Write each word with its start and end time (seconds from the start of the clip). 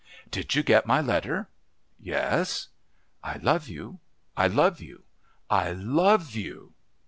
"Did 0.31 0.55
you 0.55 0.63
get 0.63 0.87
my 0.87 0.99
letter?" 0.99 1.47
"Yes." 1.99 2.69
"I 3.23 3.37
love 3.37 3.69
you, 3.69 3.99
I 4.35 4.47
love 4.47 4.81
you, 4.81 5.03
I 5.47 5.73
love 5.73 6.33
you." 6.33 6.73